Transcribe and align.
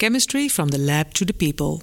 Chemistry 0.00 0.48
from 0.48 0.68
the 0.68 0.78
Lab 0.78 1.12
to 1.12 1.26
the 1.26 1.34
People. 1.34 1.82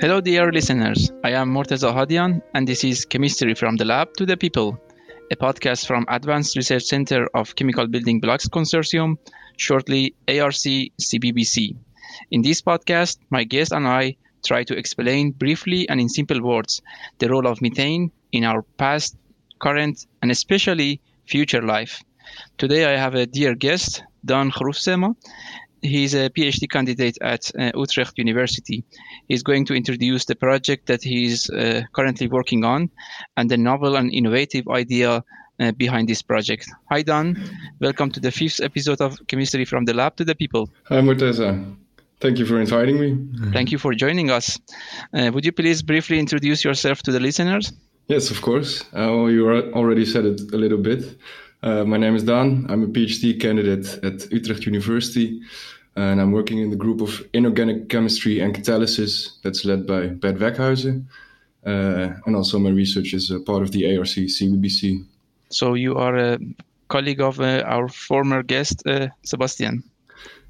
Hello, 0.00 0.22
dear 0.22 0.50
listeners. 0.50 1.12
I 1.22 1.32
am 1.32 1.50
Morteza 1.50 1.92
Hadian, 1.92 2.40
and 2.54 2.66
this 2.66 2.84
is 2.84 3.04
Chemistry 3.04 3.52
from 3.52 3.76
the 3.76 3.84
Lab 3.84 4.14
to 4.14 4.24
the 4.24 4.38
People, 4.38 4.78
a 5.30 5.36
podcast 5.36 5.86
from 5.86 6.06
Advanced 6.08 6.56
Research 6.56 6.84
Center 6.84 7.28
of 7.34 7.54
Chemical 7.54 7.86
Building 7.86 8.18
Blocks 8.18 8.48
Consortium, 8.48 9.18
shortly 9.58 10.14
ARC 10.26 10.54
CBBC. 10.54 11.76
In 12.30 12.40
this 12.40 12.62
podcast, 12.62 13.18
my 13.28 13.44
guest 13.44 13.72
and 13.72 13.86
I 13.86 14.16
try 14.42 14.64
to 14.64 14.74
explain 14.74 15.32
briefly 15.32 15.86
and 15.90 16.00
in 16.00 16.08
simple 16.08 16.40
words 16.40 16.80
the 17.18 17.28
role 17.28 17.46
of 17.46 17.60
methane 17.60 18.10
in 18.32 18.44
our 18.44 18.62
past, 18.62 19.18
current, 19.62 20.06
and 20.20 20.30
especially 20.30 21.00
future 21.26 21.62
life. 21.62 22.02
Today, 22.58 22.92
I 22.92 22.96
have 22.96 23.14
a 23.14 23.26
dear 23.26 23.54
guest, 23.54 24.02
Daan 24.24 24.50
Groefsema, 24.50 25.14
He's 25.82 26.14
a 26.14 26.30
PhD 26.30 26.70
candidate 26.70 27.18
at 27.20 27.50
uh, 27.58 27.72
Utrecht 27.74 28.16
University. 28.16 28.84
He's 29.28 29.42
going 29.42 29.66
to 29.66 29.74
introduce 29.74 30.24
the 30.24 30.36
project 30.36 30.86
that 30.86 31.02
he's 31.02 31.50
uh, 31.50 31.82
currently 31.92 32.28
working 32.28 32.64
on 32.64 32.88
and 33.36 33.50
the 33.50 33.56
novel 33.56 33.96
and 33.96 34.12
innovative 34.12 34.68
idea 34.68 35.24
uh, 35.58 35.72
behind 35.72 36.08
this 36.08 36.22
project. 36.22 36.70
Hi, 36.90 37.02
Daan. 37.02 37.36
Welcome 37.80 38.12
to 38.12 38.20
the 38.20 38.30
fifth 38.30 38.60
episode 38.60 39.00
of 39.00 39.18
Chemistry 39.26 39.64
from 39.64 39.84
the 39.84 39.92
Lab 39.92 40.14
to 40.16 40.24
the 40.24 40.36
People. 40.36 40.70
Hi, 40.84 41.00
Morteza. 41.00 41.76
Thank 42.20 42.38
you 42.38 42.46
for 42.46 42.60
inviting 42.60 43.00
me. 43.00 43.50
Thank 43.52 43.72
you 43.72 43.78
for 43.78 43.92
joining 43.92 44.30
us. 44.30 44.56
Uh, 45.12 45.32
would 45.34 45.44
you 45.44 45.50
please 45.50 45.82
briefly 45.82 46.20
introduce 46.20 46.64
yourself 46.64 47.02
to 47.02 47.10
the 47.10 47.18
listeners? 47.18 47.72
Yes, 48.08 48.30
of 48.30 48.42
course. 48.42 48.84
Uh, 48.94 49.26
you 49.26 49.48
already 49.72 50.04
said 50.04 50.24
it 50.24 50.40
a 50.52 50.56
little 50.56 50.78
bit. 50.78 51.18
Uh, 51.62 51.84
my 51.84 51.96
name 51.96 52.16
is 52.16 52.24
Daan. 52.24 52.66
I'm 52.68 52.82
a 52.82 52.86
PhD 52.88 53.40
candidate 53.40 54.02
at 54.02 54.30
Utrecht 54.32 54.66
University, 54.66 55.40
and 55.94 56.20
I'm 56.20 56.32
working 56.32 56.58
in 56.58 56.70
the 56.70 56.76
group 56.76 57.00
of 57.00 57.22
inorganic 57.32 57.88
chemistry 57.88 58.40
and 58.40 58.54
catalysis 58.54 59.40
that's 59.42 59.64
led 59.64 59.86
by 59.86 60.08
Bert 60.08 60.38
Weckhuysen. 60.38 61.04
Uh, 61.64 62.10
and 62.26 62.34
also, 62.34 62.58
my 62.58 62.70
research 62.70 63.14
is 63.14 63.30
a 63.30 63.38
part 63.38 63.62
of 63.62 63.70
the 63.70 63.96
ARC 63.96 64.08
CBBC. 64.08 65.04
So, 65.50 65.74
you 65.74 65.96
are 65.96 66.16
a 66.16 66.38
colleague 66.88 67.20
of 67.20 67.40
uh, 67.40 67.62
our 67.66 67.88
former 67.88 68.42
guest, 68.42 68.82
uh, 68.86 69.08
Sebastian. 69.24 69.84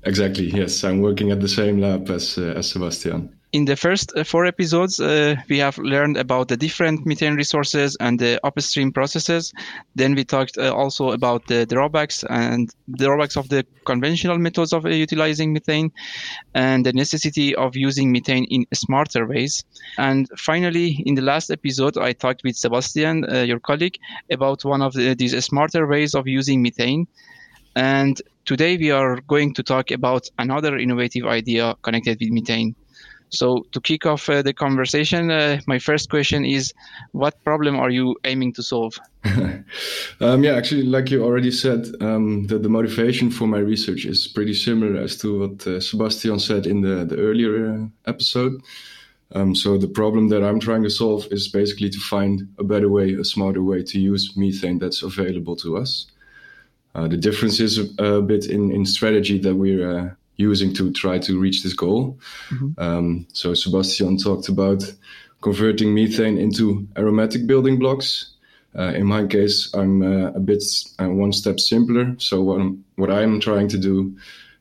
Exactly, 0.05 0.47
yes. 0.51 0.83
I'm 0.83 1.03
working 1.03 1.31
at 1.31 1.41
the 1.41 1.49
same 1.49 1.79
lab 1.79 2.09
as, 2.09 2.39
uh, 2.39 2.55
as 2.57 2.71
Sebastian 2.71 3.31
in 3.53 3.67
the 3.67 3.77
first 3.77 4.13
uh, 4.17 4.25
four 4.25 4.47
episodes, 4.47 4.99
uh, 4.99 5.37
we 5.51 5.59
have 5.59 5.77
learned 5.77 6.17
about 6.17 6.49
the 6.49 6.57
different 6.57 7.05
methane 7.05 7.35
resources 7.35 7.97
and 8.01 8.19
the 8.19 8.41
upstream 8.45 8.91
processes. 8.91 9.53
Then 9.95 10.15
we 10.15 10.25
talked 10.25 10.57
uh, 10.57 10.75
also 10.75 11.11
about 11.11 11.47
the 11.49 11.67
drawbacks 11.67 12.25
and 12.31 12.71
the 12.89 13.05
drawbacks 13.05 13.37
of 13.37 13.51
the 13.51 13.67
conventional 13.85 14.39
methods 14.39 14.73
of 14.73 14.87
uh, 14.87 14.89
utilizing 14.89 15.53
methane 15.53 15.93
and 16.55 16.87
the 16.87 16.95
necessity 16.95 17.55
of 17.55 17.77
using 17.77 18.11
methane 18.11 18.45
in 18.45 18.65
smarter 18.73 19.27
ways. 19.27 19.63
And 19.99 20.29
finally, 20.39 21.03
in 21.05 21.15
the 21.15 21.23
last 21.23 21.51
episode, 21.51 21.99
I 21.99 22.13
talked 22.13 22.45
with 22.45 22.57
Sebastian, 22.57 23.31
uh, 23.31 23.43
your 23.43 23.61
colleague, 23.61 23.99
about 24.31 24.65
one 24.65 24.81
of 24.81 24.95
the, 24.95 25.15
these 25.15 25.45
smarter 25.45 25.87
ways 25.87 26.15
of 26.15 26.27
using 26.27 26.63
methane. 26.63 27.07
And 27.77 28.21
today 28.47 28.79
we 28.79 28.91
are 28.91 29.21
going 29.21 29.53
to 29.55 29.63
talk 29.63 29.91
about 29.91 30.29
another 30.39 30.79
innovative 30.79 31.27
idea 31.27 31.75
connected 31.83 32.19
with 32.19 32.31
methane. 32.31 32.77
So 33.33 33.65
to 33.73 33.81
kick 33.81 34.05
off 34.05 34.29
uh, 34.29 34.43
the 34.43 34.53
conversation, 34.53 35.31
uh, 35.31 35.61
my 35.67 35.79
first 35.79 36.11
question 36.11 36.45
is, 36.45 36.73
what 37.13 37.43
problem 37.45 37.77
are 37.81 37.89
you 37.89 38.15
aiming 38.25 38.53
to 38.55 38.63
solve? 38.63 38.99
um, 40.21 40.45
yeah, 40.45 40.55
actually, 40.55 40.83
like 40.83 41.11
you 41.11 41.25
already 41.25 41.51
said, 41.51 41.87
um, 42.01 42.47
the, 42.47 42.59
the, 42.59 42.69
motivation 42.69 43.31
for 43.31 43.47
my 43.47 43.59
research 43.59 44.05
is 44.05 44.29
pretty 44.29 44.53
similar 44.53 45.01
as 45.01 45.17
to 45.19 45.41
what 45.41 45.67
uh, 45.67 45.81
Sebastian 45.81 46.39
said 46.41 46.67
in 46.67 46.83
the, 46.83 47.05
the 47.05 47.17
earlier 47.17 47.73
uh, 47.73 47.87
episode. 48.07 48.61
Um, 49.35 49.55
so 49.55 49.79
the 49.79 49.89
problem 49.89 50.29
that 50.29 50.45
I'm 50.45 50.61
trying 50.61 50.83
to 50.83 50.91
solve 50.91 51.27
is 51.31 51.49
basically 51.49 51.89
to 51.89 51.99
find 51.99 52.47
a 52.59 52.65
better 52.65 52.91
way, 52.91 53.15
a 53.15 53.25
smarter 53.25 53.63
way 53.63 53.83
to 53.83 53.99
use 53.99 54.37
methane 54.37 54.79
that's 54.79 55.03
available 55.03 55.57
to 55.57 55.79
us. 55.79 56.07
Uh, 56.95 57.09
the 57.09 57.17
difference 57.17 57.59
is 57.59 57.79
a, 57.79 58.05
a, 58.05 58.21
bit 58.21 58.47
in, 58.47 58.71
in 58.71 58.85
strategy 58.85 59.39
that 59.39 59.55
we're 59.55 59.99
uh, 59.99 60.11
using 60.37 60.75
to 60.75 60.93
try 60.93 61.19
to 61.19 61.41
reach 61.41 61.63
this 61.63 61.75
goal. 61.75 62.19
Mm-hmm. 62.51 62.81
Um, 62.81 63.27
so 63.33 63.55
Sebastian 63.55 64.17
talked 64.17 64.49
about 64.49 64.83
converting 65.41 65.95
methane 65.95 66.39
into 66.39 66.87
aromatic 66.97 67.47
building 67.47 67.79
blocks. 67.79 68.35
Uh, 68.79 68.93
in 68.95 69.07
my 69.07 69.27
case, 69.27 69.71
I'm 69.75 70.03
uh, 70.03 70.33
a 70.33 70.41
bit 70.41 70.65
uh, 70.99 71.09
one 71.09 71.33
step 71.33 71.61
simpler. 71.61 72.15
So 72.19 72.41
what 72.43 72.61
I'm, 72.61 72.85
what 72.97 73.11
I'm 73.11 73.41
trying 73.41 73.69
to 73.69 73.79
do 73.79 74.17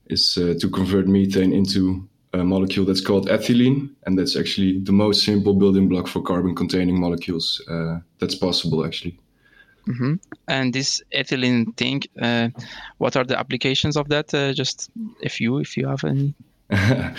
is 0.08 0.38
uh, 0.38 0.56
to 0.60 0.70
convert 0.70 1.08
methane 1.08 1.54
into 1.54 2.08
a 2.34 2.44
molecule 2.44 2.86
that's 2.86 3.02
called 3.02 3.30
ethylene, 3.30 3.90
and 4.06 4.18
that's 4.18 4.36
actually 4.36 4.80
the 4.80 4.92
most 4.92 5.24
simple 5.24 5.54
building 5.54 5.88
block 5.88 6.08
for 6.08 6.22
carbon-containing 6.22 7.00
molecules 7.00 7.62
uh, 7.70 8.00
that's 8.20 8.36
possible, 8.36 8.86
actually. 8.86 9.18
Mm-hmm. 9.88 10.16
And 10.48 10.74
this 10.74 11.02
ethylene 11.14 11.76
thing, 11.78 12.04
uh, 12.22 12.50
what 12.98 13.16
are 13.16 13.24
the 13.24 13.38
applications 13.38 13.98
of 13.98 14.10
that? 14.10 14.34
Uh, 14.34 14.54
just 14.54 14.90
a 15.24 15.30
few, 15.30 15.58
if 15.58 15.76
you 15.78 15.88
have 15.88 16.04
any. 16.04 16.34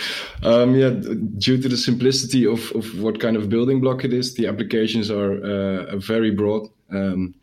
um, 0.42 0.74
yeah, 0.74 0.90
due 1.38 1.60
to 1.60 1.68
the 1.68 1.76
simplicity 1.76 2.46
of, 2.46 2.72
of 2.72 3.00
what 3.00 3.20
kind 3.20 3.36
of 3.36 3.50
building 3.50 3.80
block 3.80 4.04
it 4.04 4.12
is, 4.12 4.34
the 4.34 4.46
applications 4.46 5.10
are 5.10 5.34
uh, 5.44 5.96
very 5.96 6.30
broad. 6.30 6.68
Um, 6.90 7.34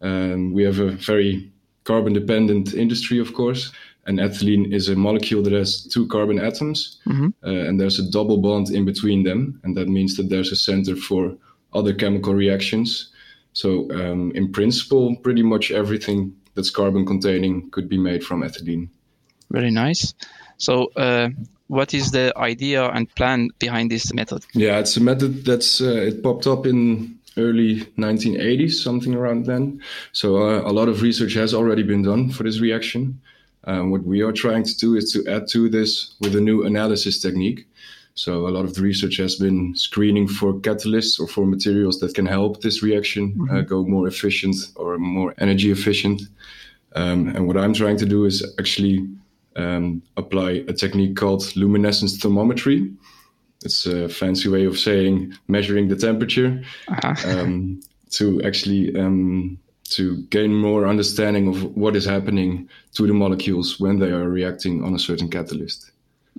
and 0.00 0.52
we 0.52 0.64
have 0.64 0.80
a 0.80 0.90
very 0.90 1.52
carbon 1.84 2.12
dependent 2.12 2.74
industry, 2.74 3.18
of 3.18 3.34
course. 3.34 3.72
And 4.06 4.18
ethylene 4.18 4.72
is 4.74 4.88
a 4.88 4.96
molecule 4.96 5.42
that 5.44 5.52
has 5.52 5.86
two 5.86 6.06
carbon 6.08 6.38
atoms, 6.38 7.00
mm-hmm. 7.06 7.28
uh, 7.42 7.68
and 7.68 7.80
there's 7.80 7.98
a 7.98 8.10
double 8.10 8.36
bond 8.36 8.70
in 8.70 8.84
between 8.84 9.22
them. 9.22 9.60
And 9.64 9.76
that 9.76 9.88
means 9.88 10.16
that 10.16 10.28
there's 10.28 10.52
a 10.52 10.56
center 10.56 10.94
for 10.94 11.34
other 11.72 11.94
chemical 11.94 12.34
reactions. 12.34 13.10
So, 13.54 13.90
um, 13.92 14.32
in 14.34 14.52
principle, 14.52 15.16
pretty 15.16 15.42
much 15.42 15.70
everything 15.70 16.36
that's 16.54 16.70
carbon 16.70 17.06
containing 17.06 17.70
could 17.70 17.88
be 17.88 17.98
made 17.98 18.22
from 18.24 18.42
ethylene. 18.42 18.88
Very 19.50 19.70
nice. 19.70 20.12
So, 20.58 20.90
uh, 20.96 21.28
what 21.68 21.94
is 21.94 22.10
the 22.10 22.32
idea 22.36 22.88
and 22.90 23.12
plan 23.14 23.50
behind 23.58 23.90
this 23.90 24.12
method? 24.12 24.44
Yeah, 24.54 24.78
it's 24.80 24.96
a 24.96 25.00
method 25.00 25.44
that's 25.44 25.80
uh, 25.80 26.08
it 26.08 26.22
popped 26.22 26.46
up 26.46 26.66
in 26.66 27.18
early 27.36 27.80
1980s, 27.96 28.72
something 28.72 29.14
around 29.14 29.46
then. 29.46 29.80
So, 30.12 30.36
uh, 30.36 30.68
a 30.68 30.72
lot 30.72 30.88
of 30.88 31.02
research 31.02 31.34
has 31.34 31.54
already 31.54 31.84
been 31.84 32.02
done 32.02 32.30
for 32.30 32.42
this 32.42 32.60
reaction. 32.60 33.20
Um, 33.66 33.90
what 33.90 34.02
we 34.02 34.20
are 34.22 34.32
trying 34.32 34.64
to 34.64 34.76
do 34.76 34.94
is 34.96 35.12
to 35.12 35.26
add 35.30 35.48
to 35.48 35.68
this 35.68 36.14
with 36.20 36.34
a 36.34 36.40
new 36.40 36.64
analysis 36.64 37.20
technique. 37.20 37.66
So 38.14 38.46
a 38.46 38.50
lot 38.50 38.64
of 38.64 38.74
the 38.74 38.82
research 38.82 39.16
has 39.16 39.34
been 39.34 39.74
screening 39.74 40.28
for 40.28 40.54
catalysts 40.54 41.18
or 41.18 41.26
for 41.26 41.44
materials 41.44 41.98
that 41.98 42.14
can 42.14 42.26
help 42.26 42.62
this 42.62 42.82
reaction 42.82 43.24
uh, 43.24 43.42
mm-hmm. 43.42 43.56
uh, 43.56 43.60
go 43.62 43.84
more 43.84 44.06
efficient 44.06 44.56
or 44.76 44.98
more 44.98 45.34
energy 45.38 45.72
efficient. 45.72 46.22
Um, 46.94 47.28
and 47.28 47.48
what 47.48 47.56
I'm 47.56 47.74
trying 47.74 47.96
to 47.98 48.06
do 48.06 48.24
is 48.24 48.54
actually 48.60 49.04
um, 49.56 50.00
apply 50.16 50.64
a 50.68 50.72
technique 50.72 51.16
called 51.16 51.56
luminescence 51.56 52.18
thermometry. 52.18 52.92
It's 53.64 53.86
a 53.86 54.08
fancy 54.08 54.48
way 54.48 54.64
of 54.64 54.78
saying 54.78 55.32
measuring 55.48 55.88
the 55.88 55.96
temperature 55.96 56.62
uh-huh. 56.86 57.14
um, 57.40 57.80
to 58.10 58.40
actually 58.42 58.96
um, 58.96 59.58
to 59.90 60.22
gain 60.30 60.54
more 60.54 60.86
understanding 60.86 61.48
of 61.48 61.76
what 61.76 61.96
is 61.96 62.04
happening 62.04 62.68
to 62.92 63.06
the 63.08 63.12
molecules 63.12 63.80
when 63.80 63.98
they 63.98 64.12
are 64.12 64.28
reacting 64.28 64.84
on 64.84 64.94
a 64.94 64.98
certain 64.98 65.28
catalyst. 65.28 65.90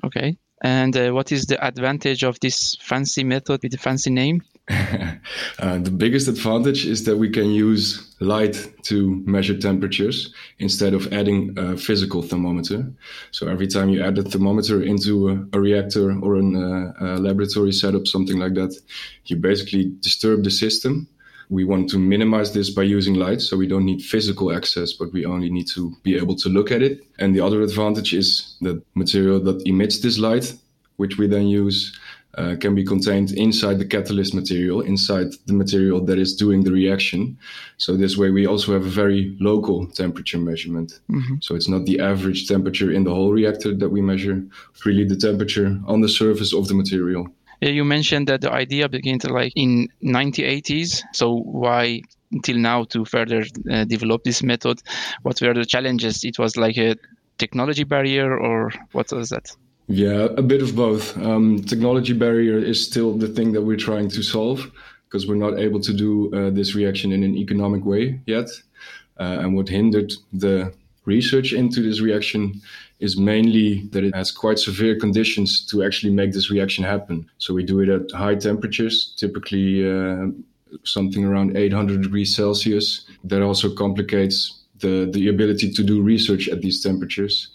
Okay. 0.03 0.38
And 0.66 0.98
uh, 0.98 1.12
what 1.12 1.31
is 1.31 1.46
the 1.46 1.64
advantage 1.64 2.24
of 2.24 2.40
this 2.40 2.76
fancy 2.81 3.24
method 3.24 3.62
with 3.62 3.72
the 3.72 3.78
fancy 3.78 4.09
name? 4.09 4.42
uh, 4.68 5.78
the 5.78 5.94
biggest 5.96 6.28
advantage 6.28 6.88
is 6.88 7.03
that 7.03 7.18
we 7.18 7.30
can 7.30 7.52
use 7.52 8.16
light 8.20 8.72
to 8.86 9.22
measure 9.28 9.56
temperatures 9.56 10.34
instead 10.57 10.95
of 10.95 11.13
adding 11.13 11.54
a 11.56 11.78
physical 11.78 12.24
thermometer. 12.24 12.92
So 13.30 13.48
every 13.48 13.68
time 13.68 13.89
you 13.89 14.01
add 14.04 14.18
a 14.18 14.24
thermometer 14.24 14.81
into 14.81 15.30
a, 15.30 15.34
a 15.56 15.60
reactor 15.60 16.10
or 16.19 16.38
an, 16.38 16.56
uh, 16.56 16.94
a 17.00 17.06
laboratory 17.19 17.72
setup, 17.72 18.07
something 18.07 18.39
like 18.39 18.56
that, 18.56 18.75
you 19.25 19.36
basically 19.36 19.94
disturb 20.01 20.44
the 20.44 20.50
system 20.50 21.07
we 21.50 21.63
want 21.63 21.89
to 21.92 21.98
minimize 21.98 22.54
this 22.54 22.69
by 22.69 22.84
using 22.84 23.16
light, 23.16 23.42
so 23.42 23.57
we 23.57 23.68
don't 23.68 23.86
need 23.86 24.01
physical 24.01 24.51
access, 24.56 24.94
but 24.94 25.13
we 25.13 25.25
only 25.25 25.50
need 25.50 25.68
to 25.68 25.95
be 26.04 26.16
able 26.16 26.36
to 26.38 26.50
look 26.50 26.72
at 26.72 26.81
it. 26.81 27.06
And 27.19 27.36
the 27.36 27.42
other 27.42 27.62
advantage 27.62 28.13
is 28.13 28.56
that 28.62 28.81
material 28.95 29.39
that 29.42 29.62
emits 29.68 30.00
this 30.00 30.18
light, 30.18 30.54
which 30.97 31.18
we 31.18 31.27
then 31.27 31.47
use, 31.47 31.97
uh, 32.38 32.56
can 32.59 32.75
be 32.75 32.83
contained 32.83 33.31
inside 33.31 33.80
the 33.80 33.86
catalyst 33.86 34.33
material, 34.33 34.81
inside 34.81 35.27
the 35.45 35.53
material 35.53 36.03
that 36.03 36.19
is 36.19 36.36
doing 36.36 36.63
the 36.63 36.71
reaction. 36.71 37.38
So 37.77 37.95
this 37.95 38.18
way, 38.18 38.30
we 38.30 38.45
also 38.45 38.74
have 38.74 38.86
a 38.86 38.89
very 38.89 39.38
local 39.39 39.88
temperature 39.88 40.38
measurement. 40.38 41.00
Mm-hmm. 41.09 41.36
So 41.42 41.56
it's 41.56 41.69
not 41.69 41.86
the 41.86 42.00
average 42.00 42.47
temperature 42.47 42.92
in 42.92 43.06
the 43.06 43.13
whole 43.13 43.31
reactor 43.31 43.74
that 43.75 43.89
we 43.89 44.01
measure, 44.01 44.44
really 44.86 45.06
the 45.06 45.15
temperature 45.15 45.80
on 45.88 46.01
the 46.01 46.09
surface 46.09 46.53
of 46.53 46.68
the 46.68 46.74
material. 46.74 47.27
Yeah, 47.62 47.69
You 47.69 47.86
mentioned 47.86 48.27
that 48.27 48.41
the 48.41 48.51
idea 48.51 48.89
began 48.89 49.19
to 49.19 49.31
like 49.31 49.53
in 49.56 49.88
1980s. 50.03 51.03
So 51.13 51.38
why 51.38 52.01
until 52.31 52.57
now 52.57 52.83
to 52.86 53.06
further 53.06 53.45
uh, 53.71 53.86
develop 53.86 54.24
this 54.24 54.44
method? 54.44 54.81
What 55.21 55.41
were 55.41 55.53
the 55.53 55.65
challenges? 55.65 56.24
It 56.24 56.38
was 56.38 56.57
like 56.57 56.77
a 56.77 56.95
technology 57.38 57.83
barrier, 57.83 58.38
or 58.38 58.71
what 58.91 59.12
was 59.12 59.30
that? 59.30 59.56
Yeah, 59.88 60.28
a 60.38 60.42
bit 60.42 60.62
of 60.62 60.76
both. 60.76 61.16
Um, 61.18 61.62
technology 61.64 62.14
barrier 62.14 62.58
is 62.58 62.84
still 62.84 63.16
the 63.16 63.28
thing 63.28 63.52
that 63.54 63.62
we're 63.62 63.78
trying 63.78 64.10
to 64.10 64.24
solve 64.24 64.72
because 65.06 65.28
we're 65.28 65.36
not 65.36 65.60
able 65.60 65.80
to 65.80 65.94
do 65.94 66.34
uh, 66.34 66.50
this 66.50 66.74
reaction 66.76 67.12
in 67.12 67.24
an 67.24 67.36
economic 67.36 67.86
way 67.86 68.20
yet. 68.26 68.50
Uh, 69.20 69.38
and 69.42 69.56
what 69.56 69.70
hindered 69.70 70.12
the 70.34 70.74
research 71.06 71.54
into 71.54 71.82
this 71.82 72.02
reaction 72.02 72.62
is 73.00 73.18
mainly 73.18 73.84
that 73.92 74.04
it 74.04 74.16
has 74.16 74.32
quite 74.32 74.58
severe 74.58 75.00
conditions 75.00 75.66
to 75.68 75.84
actually 75.84 76.12
make 76.12 76.34
this 76.34 76.50
reaction 76.50 76.84
happen. 76.84 77.30
So 77.38 77.54
we 77.54 77.64
do 77.64 77.80
it 77.82 77.90
at 77.90 78.12
high 78.12 78.36
temperatures, 78.36 79.14
typically 79.18 79.88
uh, 79.88 80.28
something 80.84 81.24
around 81.24 81.56
800 81.56 82.02
degrees 82.02 82.36
Celsius. 82.36 83.06
That 83.24 83.42
also 83.42 83.74
complicates 83.74 84.64
the, 84.80 85.10
the 85.12 85.28
ability 85.28 85.72
to 85.72 85.84
do 85.84 86.02
research 86.02 86.50
at 86.50 86.62
these 86.62 86.82
temperatures. 86.82 87.50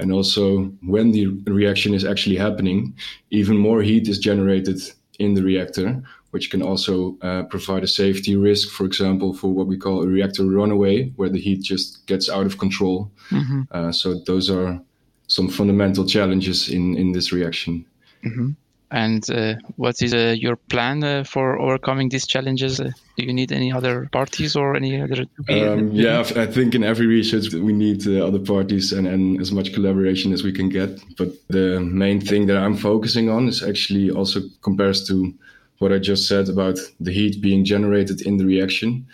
And 0.00 0.12
also, 0.12 0.64
when 0.82 1.12
the 1.12 1.26
reaction 1.46 1.94
is 1.94 2.04
actually 2.04 2.36
happening, 2.36 2.94
even 3.30 3.56
more 3.56 3.82
heat 3.82 4.08
is 4.08 4.18
generated 4.18 4.80
in 5.18 5.34
the 5.34 5.42
reactor, 5.42 6.02
which 6.30 6.50
can 6.50 6.62
also 6.62 7.18
uh, 7.22 7.42
provide 7.44 7.84
a 7.84 7.88
safety 7.88 8.36
risk, 8.36 8.70
for 8.70 8.86
example, 8.86 9.34
for 9.34 9.48
what 9.48 9.66
we 9.66 9.76
call 9.76 10.02
a 10.02 10.06
reactor 10.06 10.44
runaway, 10.44 11.10
where 11.16 11.28
the 11.28 11.40
heat 11.40 11.62
just 11.62 12.06
gets 12.06 12.30
out 12.30 12.46
of 12.46 12.58
control. 12.58 13.10
Mm-hmm. 13.30 13.62
Uh, 13.70 13.92
so 13.92 14.20
those 14.26 14.48
are 14.48 14.80
some 15.26 15.48
fundamental 15.48 16.06
challenges 16.06 16.68
in, 16.68 16.96
in 16.96 17.12
this 17.12 17.32
reaction. 17.32 17.84
Mm-hmm. 18.24 18.50
And 18.92 19.28
uh, 19.30 19.54
what 19.76 20.02
is 20.02 20.12
uh, 20.12 20.34
your 20.36 20.56
plan 20.56 21.04
uh, 21.04 21.22
for 21.22 21.60
overcoming 21.60 22.08
these 22.08 22.26
challenges? 22.26 22.80
Uh, 22.80 22.90
do 23.16 23.24
you 23.24 23.32
need 23.32 23.52
any 23.52 23.72
other 23.72 24.08
parties 24.10 24.56
or 24.56 24.74
any 24.74 25.00
other? 25.00 25.26
Um, 25.48 25.92
yeah, 25.92 26.20
I 26.34 26.46
think 26.46 26.74
in 26.74 26.82
every 26.82 27.06
research 27.06 27.52
we 27.52 27.72
need 27.72 28.06
uh, 28.08 28.26
other 28.26 28.40
parties 28.40 28.92
and, 28.92 29.06
and 29.06 29.40
as 29.40 29.52
much 29.52 29.72
collaboration 29.72 30.32
as 30.32 30.42
we 30.42 30.52
can 30.52 30.68
get. 30.68 31.00
But 31.16 31.28
the 31.48 31.78
main 31.80 32.20
thing 32.20 32.46
that 32.46 32.56
I'm 32.56 32.76
focusing 32.76 33.30
on 33.30 33.46
is 33.46 33.62
actually 33.62 34.10
also 34.10 34.40
compares 34.62 35.06
to 35.06 35.32
what 35.78 35.92
I 35.92 35.98
just 35.98 36.26
said 36.26 36.48
about 36.48 36.78
the 36.98 37.12
heat 37.12 37.40
being 37.40 37.64
generated 37.64 38.22
in 38.22 38.38
the 38.38 38.44
reaction. 38.44 39.06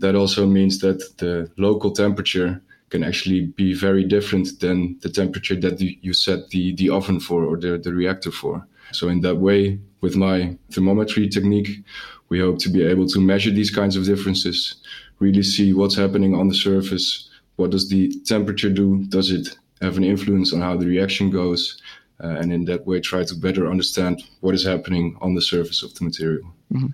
That 0.00 0.14
also 0.14 0.46
means 0.46 0.80
that 0.80 1.16
the 1.18 1.50
local 1.56 1.90
temperature 1.92 2.60
can 2.90 3.02
actually 3.02 3.46
be 3.46 3.72
very 3.72 4.04
different 4.04 4.60
than 4.60 4.98
the 5.00 5.08
temperature 5.08 5.56
that 5.56 5.80
you 5.80 6.12
set 6.12 6.48
the, 6.50 6.74
the 6.74 6.90
oven 6.90 7.18
for 7.18 7.44
or 7.44 7.56
the, 7.56 7.78
the 7.78 7.94
reactor 7.94 8.30
for. 8.30 8.66
So 8.92 9.08
in 9.08 9.20
that 9.22 9.36
way, 9.36 9.78
with 10.00 10.16
my 10.16 10.56
thermometry 10.72 11.28
technique, 11.28 11.84
we 12.28 12.40
hope 12.40 12.58
to 12.60 12.70
be 12.70 12.84
able 12.84 13.06
to 13.08 13.20
measure 13.20 13.50
these 13.50 13.70
kinds 13.70 13.96
of 13.96 14.04
differences, 14.04 14.76
really 15.18 15.42
see 15.42 15.72
what's 15.72 15.96
happening 15.96 16.34
on 16.34 16.48
the 16.48 16.54
surface. 16.54 17.28
What 17.56 17.70
does 17.70 17.88
the 17.88 18.12
temperature 18.24 18.70
do? 18.70 19.04
Does 19.08 19.30
it 19.30 19.56
have 19.80 19.96
an 19.96 20.04
influence 20.04 20.52
on 20.52 20.60
how 20.60 20.76
the 20.76 20.86
reaction 20.86 21.30
goes? 21.30 21.80
uh, 22.22 22.28
and 22.28 22.52
in 22.52 22.64
that 22.66 22.86
way 22.86 23.00
try 23.00 23.24
to 23.24 23.34
better 23.34 23.68
understand 23.68 24.22
what 24.40 24.54
is 24.54 24.64
happening 24.64 25.16
on 25.20 25.34
the 25.34 25.42
surface 25.42 25.82
of 25.82 25.94
the 25.94 26.04
material. 26.04 26.52
Mm-hmm. 26.72 26.88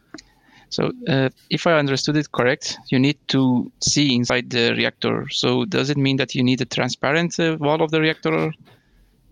So, 0.71 0.93
uh, 1.09 1.31
if 1.49 1.67
I 1.67 1.79
understood 1.79 2.17
it 2.17 2.31
correct, 2.31 2.79
you 2.91 2.99
need 2.99 3.17
to 3.29 3.73
see 3.81 4.15
inside 4.15 4.51
the 4.51 4.75
reactor. 4.77 5.27
So, 5.31 5.65
does 5.65 5.89
it 5.89 5.97
mean 5.97 6.19
that 6.19 6.35
you 6.35 6.43
need 6.43 6.61
a 6.61 6.67
transparent 6.67 7.39
uh, 7.41 7.57
wall 7.59 7.83
of 7.83 7.91
the 7.91 8.01
reactor? 8.01 8.53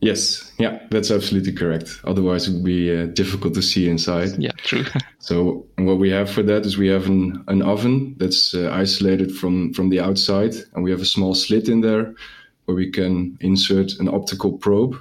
Yes, 0.00 0.52
yeah, 0.58 0.78
that's 0.90 1.10
absolutely 1.10 1.52
correct. 1.52 2.00
Otherwise, 2.04 2.48
it 2.48 2.52
would 2.52 2.64
be 2.64 2.94
uh, 2.94 3.06
difficult 3.06 3.54
to 3.54 3.62
see 3.62 3.88
inside. 3.88 4.30
Yeah, 4.38 4.52
true. 4.58 4.84
so, 5.18 5.66
what 5.78 5.98
we 5.98 6.10
have 6.10 6.30
for 6.30 6.42
that 6.42 6.66
is 6.66 6.76
we 6.76 6.88
have 6.88 7.06
an, 7.06 7.42
an 7.48 7.62
oven 7.62 8.14
that's 8.18 8.54
uh, 8.54 8.70
isolated 8.72 9.34
from, 9.34 9.72
from 9.72 9.88
the 9.88 10.00
outside, 10.00 10.54
and 10.74 10.84
we 10.84 10.90
have 10.90 11.00
a 11.00 11.06
small 11.06 11.34
slit 11.34 11.68
in 11.68 11.80
there 11.80 12.14
where 12.66 12.76
we 12.76 12.90
can 12.90 13.38
insert 13.40 13.92
an 13.98 14.08
optical 14.08 14.58
probe 14.58 14.96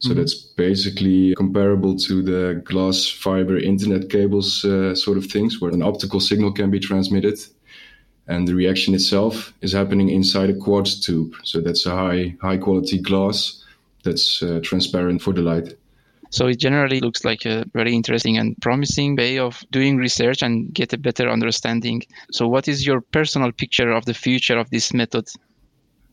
so 0.00 0.10
mm-hmm. 0.10 0.18
that's 0.18 0.34
basically 0.34 1.34
comparable 1.34 1.96
to 1.96 2.22
the 2.22 2.62
glass 2.64 3.08
fiber 3.08 3.58
internet 3.58 4.10
cables 4.10 4.64
uh, 4.64 4.94
sort 4.94 5.18
of 5.18 5.26
things, 5.26 5.60
where 5.60 5.72
an 5.72 5.82
optical 5.82 6.20
signal 6.20 6.52
can 6.52 6.70
be 6.70 6.78
transmitted. 6.78 7.38
And 8.28 8.46
the 8.46 8.54
reaction 8.54 8.94
itself 8.94 9.52
is 9.60 9.72
happening 9.72 10.10
inside 10.10 10.50
a 10.50 10.54
quartz 10.54 11.00
tube. 11.00 11.34
So 11.42 11.60
that's 11.60 11.86
a 11.86 11.90
high 11.90 12.36
high 12.40 12.58
quality 12.58 12.98
glass 12.98 13.64
that's 14.08 14.42
uh, 14.42 14.60
transparent 14.62 15.22
for 15.22 15.32
the 15.32 15.42
light. 15.42 15.74
So 16.30 16.46
it 16.46 16.58
generally 16.58 17.00
looks 17.00 17.24
like 17.24 17.46
a 17.46 17.64
very 17.72 17.94
interesting 17.94 18.36
and 18.38 18.56
promising 18.60 19.16
way 19.16 19.38
of 19.38 19.64
doing 19.70 19.96
research 19.96 20.42
and 20.42 20.72
get 20.74 20.92
a 20.92 20.98
better 20.98 21.28
understanding. 21.30 22.02
So 22.32 22.46
what 22.48 22.68
is 22.68 22.86
your 22.86 23.00
personal 23.00 23.52
picture 23.52 23.90
of 23.90 24.04
the 24.04 24.14
future 24.14 24.58
of 24.58 24.68
this 24.70 24.92
method? 24.92 25.26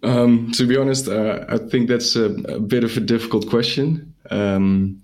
Um, 0.04 0.52
to 0.52 0.68
be 0.68 0.78
honest, 0.78 1.08
uh, 1.08 1.46
I 1.50 1.58
think 1.58 1.90
that's 1.90 2.16
a, 2.16 2.26
a, 2.58 2.60
bit 2.60 2.84
of 2.84 2.96
a 2.96 3.00
difficult 3.00 3.50
question. 3.50 4.14
Um, 4.30 5.02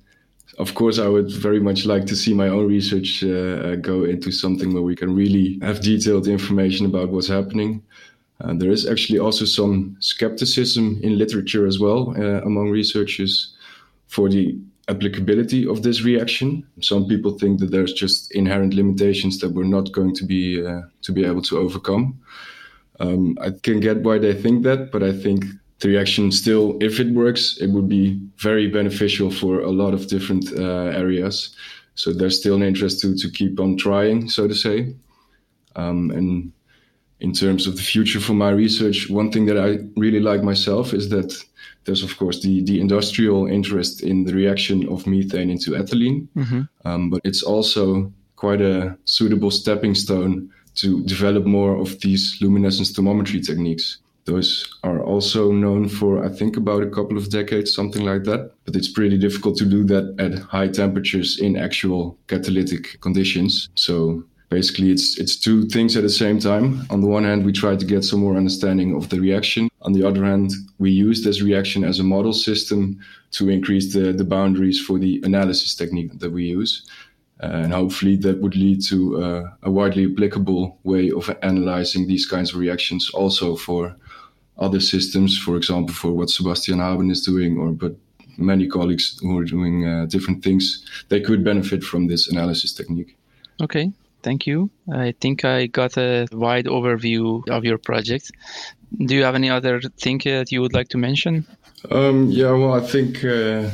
of 0.59 0.75
course, 0.75 0.99
I 0.99 1.07
would 1.07 1.31
very 1.31 1.59
much 1.59 1.85
like 1.85 2.05
to 2.05 2.15
see 2.15 2.33
my 2.33 2.49
own 2.49 2.67
research 2.67 3.23
uh, 3.23 3.29
uh, 3.29 3.75
go 3.75 4.03
into 4.03 4.31
something 4.31 4.73
where 4.73 4.83
we 4.83 4.95
can 4.95 5.15
really 5.15 5.59
have 5.61 5.81
detailed 5.81 6.27
information 6.27 6.85
about 6.85 7.09
what's 7.09 7.27
happening. 7.27 7.81
Uh, 8.43 8.53
there 8.55 8.71
is 8.71 8.87
actually 8.87 9.19
also 9.19 9.45
some 9.45 9.95
skepticism 9.99 10.99
in 11.03 11.17
literature 11.17 11.67
as 11.67 11.79
well 11.79 12.15
uh, 12.17 12.41
among 12.41 12.69
researchers 12.69 13.55
for 14.07 14.29
the 14.29 14.57
applicability 14.87 15.67
of 15.67 15.83
this 15.83 16.03
reaction. 16.03 16.65
Some 16.81 17.07
people 17.07 17.37
think 17.37 17.59
that 17.59 17.71
there's 17.71 17.93
just 17.93 18.31
inherent 18.33 18.73
limitations 18.73 19.39
that 19.39 19.51
we're 19.51 19.63
not 19.63 19.91
going 19.91 20.15
to 20.15 20.25
be 20.25 20.65
uh, 20.65 20.81
to 21.03 21.11
be 21.11 21.23
able 21.23 21.41
to 21.43 21.57
overcome. 21.57 22.19
Um, 22.99 23.37
I 23.41 23.51
can 23.63 23.79
get 23.79 24.03
why 24.03 24.19
they 24.19 24.33
think 24.33 24.63
that, 24.63 24.91
but 24.91 25.03
I 25.03 25.11
think 25.11 25.45
the 25.79 25.89
reaction 25.89 26.31
still, 26.31 26.77
if 26.81 26.99
it 26.99 27.13
works, 27.13 27.57
it 27.59 27.69
would 27.71 27.89
be 27.89 28.19
very 28.37 28.67
beneficial 28.67 29.31
for 29.31 29.59
a 29.61 29.71
lot 29.71 29.93
of 29.93 30.07
different 30.07 30.51
uh, 30.57 30.91
areas. 31.03 31.55
So 31.95 32.13
there's 32.13 32.39
still 32.39 32.55
an 32.55 32.63
interest 32.63 33.01
to 33.01 33.15
to 33.15 33.29
keep 33.29 33.59
on 33.59 33.77
trying, 33.77 34.29
so 34.29 34.47
to 34.47 34.55
say. 34.55 34.95
Um, 35.75 36.11
and 36.11 36.51
in 37.21 37.31
terms 37.33 37.67
of 37.67 37.75
the 37.75 37.83
future 37.83 38.19
for 38.19 38.33
my 38.33 38.49
research, 38.49 39.09
one 39.09 39.31
thing 39.31 39.45
that 39.45 39.57
I 39.57 39.79
really 39.95 40.19
like 40.19 40.43
myself 40.43 40.93
is 40.93 41.09
that 41.09 41.31
there's 41.85 42.03
of 42.03 42.17
course 42.17 42.41
the 42.41 42.63
the 42.63 42.79
industrial 42.79 43.47
interest 43.47 44.03
in 44.03 44.25
the 44.25 44.33
reaction 44.33 44.87
of 44.89 45.07
methane 45.07 45.49
into 45.49 45.71
ethylene, 45.71 46.27
mm-hmm. 46.35 46.61
um, 46.85 47.09
but 47.09 47.21
it's 47.23 47.43
also 47.43 48.11
quite 48.35 48.61
a 48.61 48.97
suitable 49.05 49.51
stepping 49.51 49.95
stone 49.95 50.49
to 50.73 51.03
develop 51.03 51.45
more 51.45 51.75
of 51.77 51.99
these 52.01 52.37
luminescence 52.41 52.91
thermometry 52.91 53.39
techniques. 53.39 53.99
Those 54.25 54.79
are 54.83 55.03
also 55.03 55.51
known 55.51 55.89
for, 55.89 56.23
I 56.23 56.29
think, 56.29 56.55
about 56.55 56.83
a 56.83 56.89
couple 56.89 57.17
of 57.17 57.29
decades, 57.29 57.73
something 57.73 58.05
like 58.05 58.23
that. 58.25 58.51
But 58.65 58.75
it's 58.75 58.91
pretty 58.91 59.17
difficult 59.17 59.57
to 59.57 59.65
do 59.65 59.83
that 59.85 60.15
at 60.19 60.39
high 60.39 60.67
temperatures 60.67 61.39
in 61.39 61.57
actual 61.57 62.17
catalytic 62.27 63.01
conditions. 63.01 63.69
So 63.75 64.23
basically, 64.51 64.91
it's 64.91 65.17
it's 65.17 65.35
two 65.35 65.65
things 65.75 65.97
at 65.97 66.03
the 66.03 66.15
same 66.23 66.37
time. 66.39 66.85
On 66.91 67.01
the 67.01 67.07
one 67.07 67.23
hand, 67.23 67.43
we 67.43 67.51
try 67.51 67.75
to 67.75 67.85
get 67.85 68.03
some 68.03 68.19
more 68.19 68.37
understanding 68.37 68.95
of 68.95 69.09
the 69.09 69.19
reaction. 69.19 69.63
On 69.81 69.93
the 69.93 70.03
other 70.07 70.23
hand, 70.23 70.51
we 70.77 70.91
use 70.91 71.23
this 71.23 71.41
reaction 71.41 71.83
as 71.83 71.99
a 71.99 72.03
model 72.03 72.33
system 72.33 72.99
to 73.31 73.49
increase 73.49 73.93
the, 73.93 74.13
the 74.13 74.29
boundaries 74.35 74.79
for 74.79 74.99
the 74.99 75.19
analysis 75.23 75.73
technique 75.73 76.19
that 76.19 76.31
we 76.31 76.43
use 76.59 76.83
and 77.41 77.73
hopefully 77.73 78.15
that 78.15 78.39
would 78.39 78.55
lead 78.55 78.83
to 78.83 78.97
uh, 79.23 79.49
a 79.63 79.71
widely 79.71 80.05
applicable 80.11 80.77
way 80.83 81.09
of 81.09 81.35
analyzing 81.41 82.07
these 82.07 82.25
kinds 82.25 82.53
of 82.53 82.59
reactions 82.59 83.09
also 83.15 83.55
for 83.55 83.95
other 84.59 84.79
systems, 84.79 85.37
for 85.37 85.57
example, 85.57 85.93
for 85.93 86.11
what 86.11 86.29
Sebastian 86.29 86.79
Haben 86.79 87.09
is 87.09 87.25
doing, 87.25 87.57
or 87.57 87.71
but 87.71 87.95
many 88.37 88.67
colleagues 88.67 89.17
who 89.21 89.37
are 89.39 89.43
doing 89.43 89.87
uh, 89.87 90.05
different 90.05 90.43
things, 90.43 90.85
they 91.09 91.19
could 91.19 91.43
benefit 91.43 91.83
from 91.83 92.07
this 92.07 92.29
analysis 92.29 92.73
technique. 92.73 93.17
Okay, 93.59 93.91
thank 94.23 94.47
you. 94.47 94.69
I 94.91 95.13
think 95.19 95.45
I 95.45 95.67
got 95.67 95.97
a 95.97 96.27
wide 96.31 96.65
overview 96.65 97.47
of 97.49 97.63
your 97.63 97.77
project. 97.77 98.31
Do 99.05 99.15
you 99.15 99.23
have 99.23 99.35
any 99.35 99.49
other 99.49 99.81
thing 99.97 100.19
that 100.25 100.51
you 100.51 100.61
would 100.61 100.73
like 100.73 100.89
to 100.89 100.97
mention? 100.97 101.45
Um, 101.89 102.29
yeah, 102.29 102.51
well, 102.51 102.73
I 102.73 102.81
think. 102.81 103.23
Uh, 103.23 103.69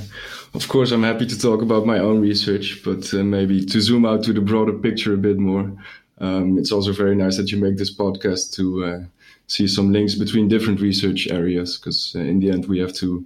of 0.53 0.67
course, 0.69 0.91
I'm 0.91 1.03
happy 1.03 1.25
to 1.27 1.39
talk 1.39 1.61
about 1.61 1.85
my 1.85 1.99
own 1.99 2.21
research, 2.21 2.81
but 2.83 3.13
uh, 3.13 3.23
maybe 3.23 3.65
to 3.65 3.81
zoom 3.81 4.05
out 4.05 4.23
to 4.23 4.33
the 4.33 4.41
broader 4.41 4.73
picture 4.73 5.13
a 5.13 5.17
bit 5.17 5.37
more. 5.37 5.71
Um, 6.19 6.57
it's 6.57 6.71
also 6.71 6.91
very 6.93 7.15
nice 7.15 7.37
that 7.37 7.51
you 7.51 7.59
make 7.59 7.77
this 7.77 7.95
podcast 7.95 8.53
to 8.53 8.85
uh, 8.85 8.99
see 9.47 9.67
some 9.67 9.91
links 9.91 10.15
between 10.15 10.47
different 10.47 10.81
research 10.81 11.27
areas, 11.27 11.77
because 11.77 12.15
uh, 12.15 12.19
in 12.19 12.39
the 12.39 12.49
end, 12.49 12.65
we 12.65 12.79
have 12.79 12.93
to 12.93 13.25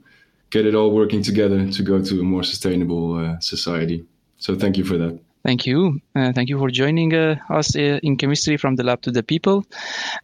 get 0.50 0.66
it 0.66 0.75
all 0.75 0.92
working 0.92 1.24
together 1.24 1.72
to 1.72 1.84
go 1.84 2.01
to 2.01 2.20
a 2.20 2.24
more 2.24 2.44
sustainable 2.44 3.16
uh, 3.16 3.40
society. 3.40 4.04
So, 4.38 4.56
thank 4.56 4.78
you 4.78 4.84
for 4.84 4.98
that. 4.98 5.20
Thank 5.43 5.65
you. 5.65 6.00
Uh, 6.15 6.31
thank 6.33 6.50
you 6.50 6.60
for 6.60 6.69
joining 6.69 7.13
uh, 7.15 7.36
us 7.50 7.75
uh, 7.75 8.00
in 8.03 8.15
chemistry 8.15 8.57
from 8.57 8.75
the 8.75 8.83
lab 8.83 9.01
to 9.01 9.12
the 9.12 9.24
people 9.24 9.65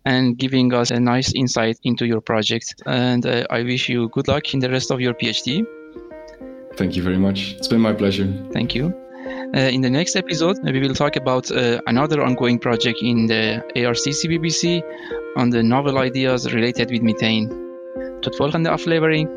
and 0.06 0.38
giving 0.38 0.74
us 0.74 0.92
a 0.92 1.00
nice 1.00 1.34
insight 1.34 1.80
into 1.84 2.06
your 2.06 2.22
project. 2.22 2.76
And 2.86 3.26
uh, 3.26 3.46
I 3.50 3.64
wish 3.64 3.90
you 3.90 4.10
good 4.10 4.28
luck 4.28 4.54
in 4.54 4.60
the 4.60 4.70
rest 4.70 4.92
of 4.92 5.02
your 5.02 5.14
PhD. 5.14 5.66
Thank 6.76 6.96
you 6.96 7.02
very 7.02 7.18
much. 7.18 7.56
It's 7.58 7.68
been 7.68 7.82
my 7.82 7.94
pleasure. 7.94 8.32
Thank 8.54 8.76
you. 8.76 8.94
Uh, 9.56 9.60
in 9.60 9.82
the 9.82 9.90
next 9.90 10.16
episode, 10.16 10.58
we 10.64 10.80
will 10.80 10.94
talk 10.94 11.16
about 11.16 11.52
uh, 11.52 11.82
another 11.88 12.22
ongoing 12.22 12.60
project 12.60 13.00
in 13.02 13.26
the 13.26 13.58
ARC 13.86 13.98
CBBC 13.98 14.84
on 15.36 15.50
the 15.50 15.64
novel 15.64 15.98
ideas 15.98 16.54
related 16.54 16.92
with 16.92 17.02
methane. 17.02 17.50
Tot 18.22 18.36
volgende 18.38 18.70
aflevering. 18.70 19.28